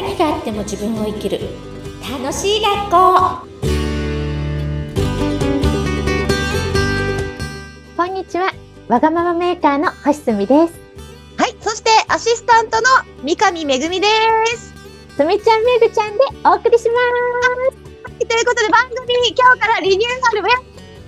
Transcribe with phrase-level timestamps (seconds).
[0.00, 1.40] 何があっても自分を生きる。
[2.10, 3.46] 楽しい学校。
[7.98, 8.50] こんにちは。
[8.88, 10.80] わがままメーカーの星澄です。
[11.36, 12.86] はい、そしてアシスタントの
[13.22, 14.06] 三上めぐみで
[14.56, 14.72] す。
[15.16, 16.96] すみちゃんめぐちゃんでお送りしま
[17.70, 18.26] す。
[18.26, 19.04] ということで番組
[19.36, 20.42] 今日からリニューアル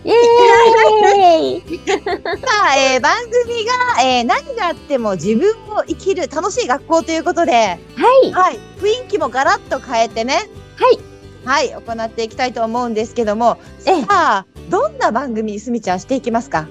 [0.05, 1.79] イエーイ。
[1.89, 7.79] さあ、えー番組が、えー何があっても自分を生きる楽しい学校ということで、は
[8.25, 8.33] い。
[8.33, 10.99] はい、雰囲気もガラッと変えてね、はい。
[11.45, 14.03] はい、行っていきたいと思うんですけども、ええ。
[14.03, 16.69] さあ、どんな番組にすみちゃんしていきますか？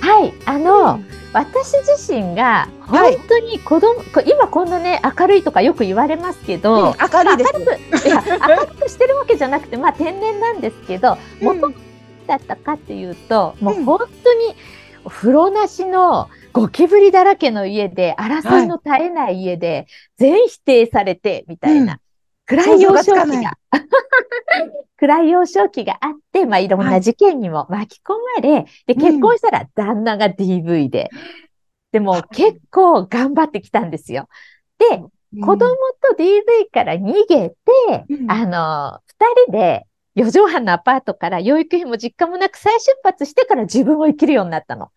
[0.00, 1.00] はいあの、
[1.32, 3.16] 私自身がはい。
[3.16, 7.52] 本当に子供、こ今こんなね明るいとかよく言われますけど、うん明るいです。
[7.54, 11.46] 明るく 明るくしてるわけじゃなくてまあ天然なんですけどうん。
[11.60, 11.74] 元々
[12.26, 13.84] だったかっていうと、もううん。
[13.84, 14.54] 本当に
[15.08, 22.00] 風呂なしのゴキブリだらけの家で争いの絶えない家で、全否定されてみたいな、
[22.46, 23.58] 暗い幼少期が。
[24.96, 31.10] 暗い幼少期があって、まあ、いろんな事件にも巻き込まれ、でうん結婚したら旦那が DV で、
[31.92, 34.28] でも結構頑張ってきたんですよ。
[34.78, 34.98] で、
[35.40, 37.56] 子供と DV から逃げて、
[38.08, 38.30] うん。
[38.30, 44.90] あの、二人で四畳半のアパートから養育費も実家もなく再出発してから自分を生きるようになったの。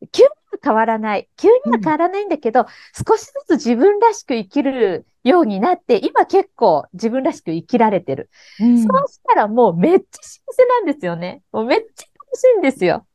[0.00, 1.28] で、急には変わらない。
[1.36, 2.66] 急には変わらないんだけど、
[3.06, 8.30] 少しずつ自分らしく生きるようになって、今結構自分らしく生きられてる。
[8.60, 11.42] うんそうしたらもうめっちゃ幸せなんですよね。
[11.52, 13.06] もうめっちゃ楽しいんですよ。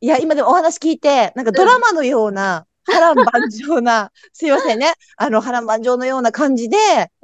[0.00, 4.92] いや、今でもお話聞いて、なんかドラマのような、波乱万丈な、 すいませんね。
[5.16, 6.76] あの、波乱万丈のような感じで、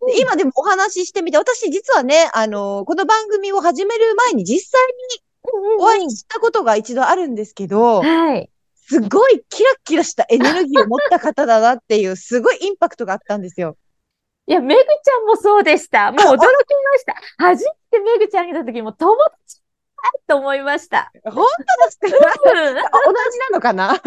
[0.07, 4.81] で今でもお話ししてみて、私実はね、あの、この番組を始める前に実際
[5.15, 8.51] にお会いしたことが一度あるんですけど、はい。
[8.93, 13.79] すごいキラキラしたエネルギーを持った方だなっていう、すごいインパクトがあったんですよ。
[14.47, 16.13] いや、めぐちゃんもそうでした。
[16.13, 16.45] もう驚きま
[16.99, 17.15] した。
[17.39, 19.63] 初めてめぐちゃん見たときも友達
[19.97, 21.11] だと思いました。
[21.25, 21.47] 本当で
[21.91, 22.09] すか？
[22.11, 22.13] 同
[23.33, 23.95] じなのかな？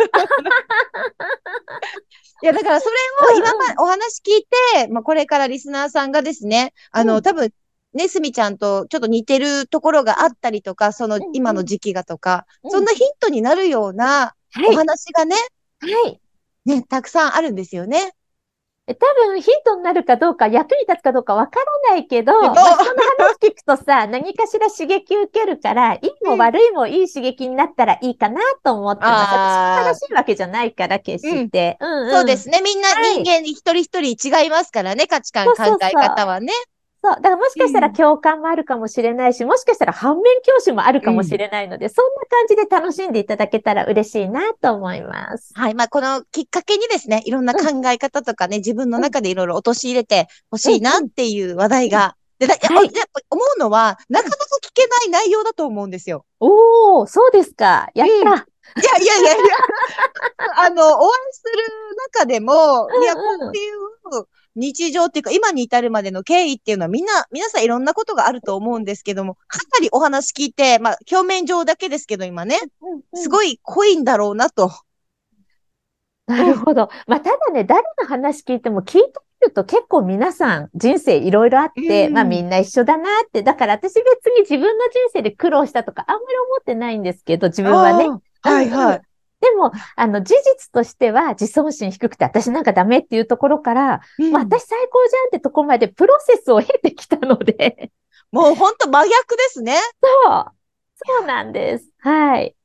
[2.44, 2.96] いや、だからそれ
[3.34, 4.46] を今までお話聞い
[4.76, 7.52] て、まあ、これからリスナーさんがですね、あの、うん多分、
[7.94, 14.76] ね、すみちゃんとちょっと似てるところがあったりとか、そのんうん今の時期がとか、うんそんなヒントになるようなおはい。
[14.76, 15.36] 話がね、
[15.82, 16.22] はい。
[16.66, 18.14] ね、たくさんあるんですよね。
[18.88, 29.34] 多分ヒントになるかどうか、役に立つかどうかわからないけど、まあ人の話聞くとさ、 何かしら刺激受けるから、いいも悪いもいい刺激になったらいいかなと思ってます。
[29.34, 31.78] 私正しいわけじゃないから、決して。
[31.80, 32.62] うんうんそうですね。
[32.64, 36.54] みんなはい人間一人一人違いますからね、価値観、考え方はね。
[37.06, 37.16] そう。
[37.16, 45.52] だからもしかしたらうん共感もあるかもしれないし、もしかしたら反面教師もあるかもしれないので、そんな感じで楽しんでいただけたら嬉しいなと思います。
[45.54, 45.76] はい。
[45.76, 52.16] まあ、このきっかけにですね、いろんな考え方とかね、自分の中でいろいろ落とし入れてほしいなっていう話題が。
[52.40, 52.90] で、だやっぱはい
[53.30, 56.26] 思うのは、なかなか聞けない内容だと思うんですよ。
[56.40, 57.90] おー、そうですか。
[57.94, 58.32] やった。
[58.32, 58.44] うん
[58.78, 59.56] いやいやいやいや、
[60.66, 72.58] あの、お会いする中でも、いや、こうんうんういう日常っていうか、今に至るまでの経緯っていうのはみんな、皆さんいろんなことがあると思うんですけども、かなりお話聞いて、まあ、表面上だけですけど、今ね、
[73.14, 73.28] すい。
[73.30, 74.72] ごい濃いんだろうなと。
[76.28, 76.90] なるほど。
[77.08, 83.44] まあ、ただね、誰の話聞いても聞いてみると結構皆さん人生いろいろあって、うんまあみんな一緒だなって。
[83.44, 88.10] だから私別に自分の人生で苦労したとかあんまり思ってないんですけど、自分はね。
[88.42, 89.02] はいはい。
[89.46, 97.92] でも、あの、事実としては自尊心低くて私なんかダメっていうところから、うんまあ、私最高じゃんってとこまでプロセスを経てきたので、
[98.32, 99.76] もう本当真逆ですね。
[100.26, 100.46] そう、
[101.20, 101.92] そうなんです。
[102.00, 102.56] はい。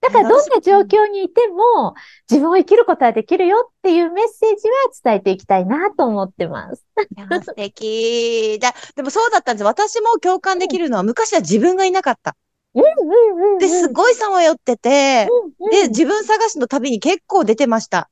[0.00, 1.94] だからどんな状況にいても
[2.30, 6.86] 自分を生きることはできるよっていうメッセージは伝えていきたいなと思ってます。
[7.16, 8.58] いや素敵。
[8.60, 9.64] だ、でもそうだったんです。
[9.64, 12.36] 私も共感できるのは、昔は自分がいなかった。
[12.74, 13.58] うんうんうんうん。
[13.58, 15.28] で、すごいさまよってて、
[15.70, 18.10] で、自分探しの旅に結構出てました。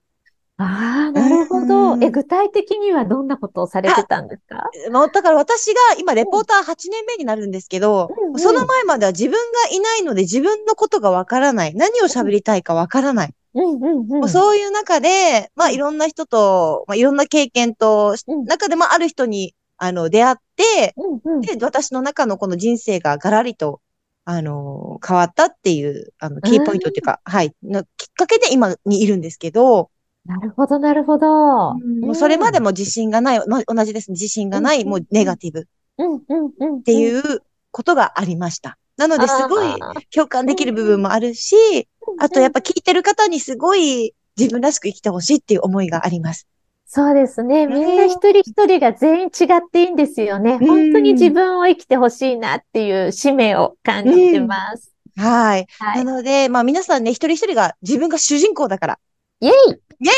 [0.58, 1.96] ああ、なるほうど。
[1.96, 4.70] んえ、具体的にはどんなことをされてたんですか？
[4.90, 9.38] もうだから私が今レポーター8年目になるんですけど、うんうんその前までは自分が
[9.74, 11.74] いないので自分のことがわからない。
[11.74, 13.34] 何を喋りたいかわからない。
[13.54, 14.08] うんうんうん。
[14.08, 21.40] もうそういう中で、まあいろんな人と、まあいろんな経験と、うん中でもある人に、あの、出会って、うんうん。
[21.42, 23.80] で、私の中のこの人生がガラリと、
[24.28, 29.90] あの変わったっていう、あの、キーポイントっていうか、はい、のきっかけで今にいるんですけど、
[30.26, 31.26] なるほど、なるほど。
[31.28, 34.10] もうそれまでも自信がない、ま同じです。
[34.10, 35.62] 自信がない、うんもうネガティブっ
[35.98, 36.82] うんうんうん。
[36.82, 38.78] ていうことがありました。
[38.96, 39.78] なので、すごい
[40.12, 41.88] 共感できる部分もあるし、
[42.18, 46.48] あとやっぱ聞いてる方にすごい自分らしく生きてほしいっていう思いがあります。
[46.88, 47.66] そうですね。
[47.66, 50.52] みんな一人一人が全員違っていいんですよね。
[50.60, 54.92] うん本当に自分を生きてほしいなっていう使命を感じてます。
[55.16, 55.66] はい。
[55.80, 56.04] はい。
[56.04, 58.98] なので、まあ皆さんね、一人一人が自分が主人公だから。
[59.40, 59.52] イェイ
[60.00, 60.10] イェ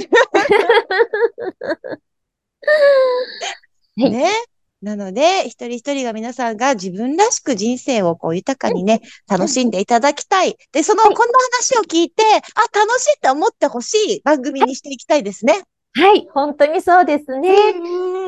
[3.96, 4.30] はいイね。
[4.80, 10.56] なので、一人一人が皆さんが自分らしく人生をこう豊かにね、楽しんでいただきたい。
[10.72, 11.16] で、その、こんな
[11.52, 15.62] 話を聞いて、あ、楽しいって思ってほしい番組にしていきたいですね。
[15.96, 16.26] はい。
[16.32, 17.50] 本当にそうですね。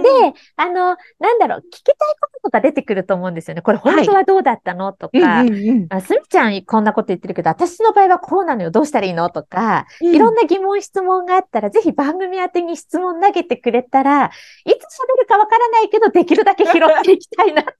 [0.02, 3.62] で、で、あの、なんだろう、聞きたいこととか出てくると思うんですよね。
[3.62, 8.70] これ本当はどうだったのとうんか、うんうんあすみちゃんこんなこと言ってるけど、私の場合はこうなのよ。
[8.70, 17.70] どうしたらいいのとか、うんいろんな疑問、質問があったら、ぜひ番組宛てに質問投げてくれたら、いつ喋るかわからないけど、できるだけ拾っていきたいなと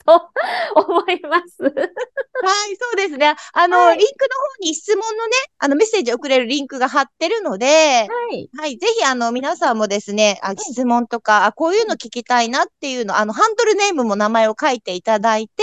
[0.87, 1.63] 思います。
[1.63, 1.73] はい、
[2.77, 3.35] そうですね。
[3.53, 4.29] あの、はいリンクの
[4.61, 8.51] 方に質問のね、あの、メッセージ送れるリンクが貼ってるので、はい。
[8.57, 8.77] はい。
[8.79, 15.63] ぜひ、あの、皆さんもですね、あ質問とか、あ、こういうの聞きたいなっていうの、あの、ハンドルネームも名前を書いていただいて、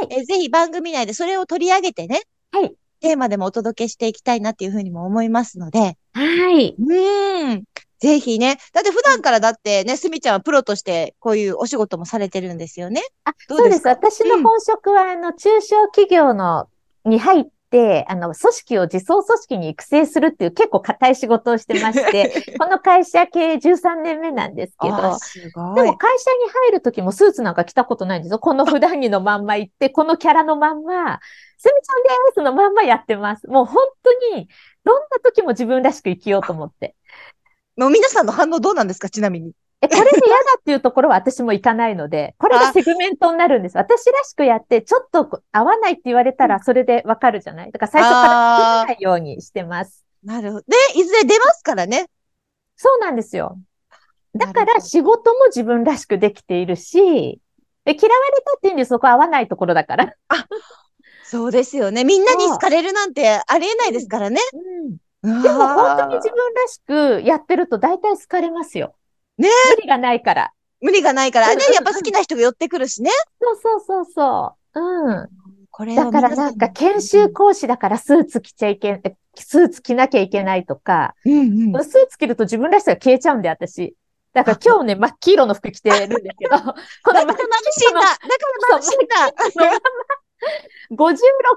[0.00, 0.20] はい。
[0.20, 2.22] えぜひ番組内でそれを取り上げてね、
[2.52, 2.74] はい。
[3.00, 6.74] テーマでもお届けしていきたいなっていうふうにも思いますので、はい。
[6.78, 7.64] うーん。
[7.98, 8.58] ぜひね。
[8.72, 13.02] だって普段からだってね、すみちゃんはプロとしてこういうお仕事もされてるんですよね。
[13.24, 16.68] あ、そうです私の本職は、あの、中小企業の、
[17.04, 17.50] に入って、
[18.08, 24.96] あの、組織を自走組織に育成するっていう結構硬い仕事をしてまして、 この会社経営13年目なんですけど。
[25.74, 28.38] でも会社に入るときもスーツなんか着たことないんですよ。
[28.38, 31.18] この普段着のまんま行って、このキャラのまんま、
[31.58, 33.48] すみちゃんですのまんまやってます。
[33.48, 34.48] もう本当に、
[34.84, 36.94] どんな時も自分らしく生きようと思って。
[37.76, 39.10] もう皆さんの反応どうなんですか？
[39.10, 39.52] ちなみに。
[39.86, 43.76] え、これで嫌だっていうところは私も行かないので、これがセグメントになるんです。
[43.78, 47.72] 私らしくやって、ちょっと合わないって言われたら、それでわかるじゃない？
[47.72, 50.04] だから最初から作らないようにしてます。
[50.24, 50.64] なるほど。
[50.66, 52.06] で、いずれ出ますからね。
[52.76, 53.58] そうなんですよ。
[54.34, 57.18] だから仕事も自分らしくできているし、え嫌わ
[57.86, 60.14] れたっていうんでそこ合わないところだから。
[61.24, 62.04] そうですよね。
[62.04, 64.40] みんなに好かれるなんてありえないですからね。
[64.52, 64.96] うん。
[65.42, 66.82] ででも本当に自分らし
[67.22, 68.94] くやってると大体好かれますよ。
[69.38, 70.52] ね無理がないから。
[70.80, 73.10] 無理がないからね、やっぱ好きな人が寄ってくるしね。
[73.40, 74.80] そうそうそうそう。
[74.80, 75.28] うん。
[75.70, 81.84] これだからなんか研修講師だからスーツ着ちゃいけ、えスーツ着なきゃいけないとか、うんうん。
[81.84, 83.94] スーツ着ると自分らしさが消えちゃうんで、私。
[84.32, 86.74] だから今日ね、真っ黄色の服着てるんですけど、 このだ
[87.04, 88.00] から真っ眩しいんだ。
[88.00, 88.16] だか
[88.70, 89.32] ら眩しいんだ。
[89.32, 89.76] 黄色のま
[90.98, 91.08] ま、56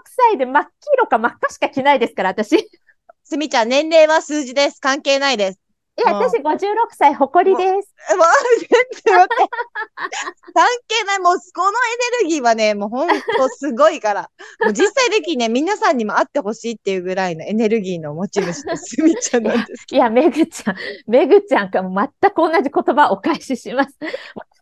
[0.05, 2.55] 歳で真っ黄色か真っ赤しか着ないですから、私。
[2.55, 2.65] え、
[3.23, 4.79] すみちゃん、年齢は数字です。
[4.79, 5.59] 関係ないです。
[6.05, 7.93] もう私56歳、誇りです。
[8.15, 8.27] もう、
[8.59, 8.67] 全
[9.05, 9.49] 然待って。
[10.53, 11.19] 関係ない。
[11.19, 11.73] もう、このエ
[12.21, 13.07] ネルギーはね、もう本
[13.37, 14.29] 当すごいから。
[14.61, 18.95] もう実際的にね、皆さんにも会ってほしいっていうぐらいのエネルギーの持ち主です。
[18.95, 19.85] すみちゃんなんです。
[19.91, 20.75] いや、めぐちゃん、
[21.07, 23.97] めぐちゃんかも全く同じ言葉をお返しします。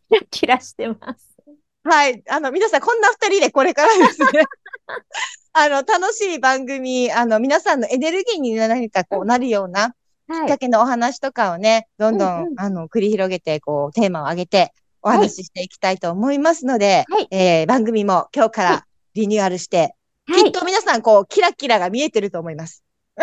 [0.10, 1.38] キラキラしてます。
[1.84, 2.22] はい。
[2.30, 4.28] あの、皆さん、こんな二人でこれからですね。
[5.54, 9.96] あの、楽しい番組、あの、皆さんのエネルギーに何かこうなるような、
[10.28, 10.50] きっはい。
[10.50, 19.96] かけのお話とかをね、どんどん、うんうんあの、繰り広げて、こう、テーマを上げて、お話ししていきたいと思いますので、はいえー番組も今日からリニューアルして、
[20.28, 20.52] はいきっ。
[20.52, 22.84] と皆さん、こう、キラキラが見えてると思います。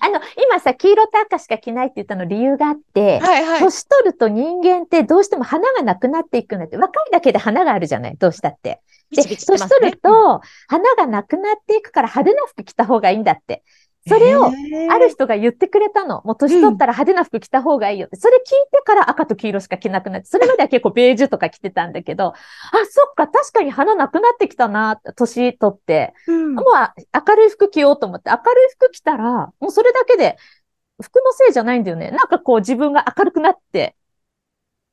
[0.00, 3.60] あの、今さ、黄色と赤しか着ないって言ったの理由があって、はいはい。
[3.60, 6.76] 年取ると人間ってどうしても花がなくなっていくんだって。
[6.76, 8.80] 若いだけで花があるじゃないどうしたって。
[9.10, 13.62] で、年取ると、花がなくなっていくから派手な服着た方がいいんだって。
[14.08, 14.46] それを、
[14.90, 16.22] ある人が言ってくれたの。
[16.24, 18.16] もう年取ったら派手な服着た方がいいよって。
[18.16, 22.34] それ聞いてから赤と黄色しか着なくなって、それまでは結構ベージュとか着てたんだけど、あ、
[22.88, 26.14] そっか、確かに花なくなってきたな、年取って。
[26.26, 30.36] うんもうあ明るい服着ようと思って、明るい服着たら、もうそれだけで、
[31.00, 32.10] 服のせいじゃないんだよね。
[32.10, 33.94] なんかこう自分が明るくなって、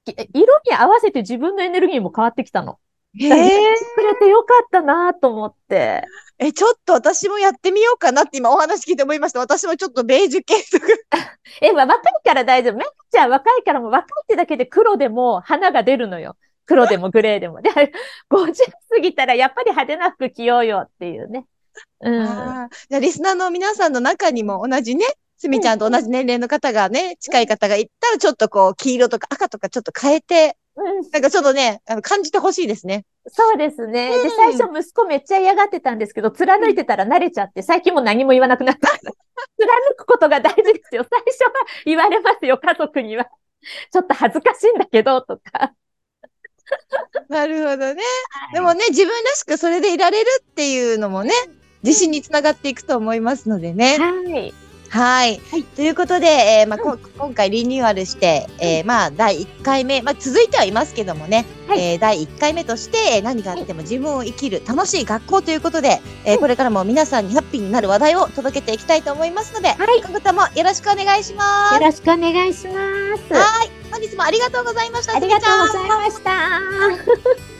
[0.05, 2.79] き色に合わせて自分のエネルギーも変わってきたの。
[3.19, 6.03] えてく れてよかったなと思って。
[6.37, 9.39] え、ちょっと私もやってみようかなって今お話聞いて思いました。
[9.39, 10.87] 私もちょっとベージュ系とか。
[11.61, 12.75] え、まあ若いから大丈夫。
[12.75, 16.35] めっちゃ若いからもう若いってだけで黒でも花が出るのよ。
[16.65, 17.61] 黒でもグレーでも。
[17.61, 17.69] で、
[18.29, 18.53] 50
[18.89, 21.45] 過ぎたらやっぱり派手な服着ようよっていうね。
[22.01, 22.25] うん。
[22.25, 25.05] じゃあ、リスナーの皆さんの中にも同じね、
[25.37, 33.05] すみちゃんと同じ年齢の方がね、近い方がいたら、ちょっとこう、黄色とか赤とかちょっと変えて、うんなんかちょっとね、あの感じてほしいですね。
[33.27, 34.09] そうですね。
[34.13, 38.89] うんで、最初息子めっちゃ嫌がってたんですけど、貫いてたら慣れちゃって、最近もう何も言わなくなった。
[39.57, 41.05] 貫くことが大事ですよ。
[41.09, 41.51] 最初は
[41.85, 43.27] 言われますよ、家族には。
[43.91, 45.73] ちょっと恥ずかしいんだけど、とか。
[47.29, 48.01] なるほどね。
[48.53, 51.31] でもね、自分らしくそれでいられるっていうのもね、
[51.83, 53.97] 自信につながっていくと思いますのでね。
[53.97, 54.53] はい。
[54.89, 55.41] はい。
[55.51, 71.73] はいということで、えーまあ、こ今回リニューアルして、えーまあ、第1回目、まあ、続いてはいますけどもね、はいえー第1回目として、えー何があっても自分を生きる楽しい学校ということで、えーはいこれからも皆さんにハッピーになる話題を届けていきたいと思いますので、はい今後ともよろしくお願いします。
[71.75, 72.73] よろしくお願いしま
[73.17, 73.33] す。
[73.33, 73.69] はい。
[73.91, 75.15] 本日もありがとうございました。
[75.15, 77.54] ありがとうございました。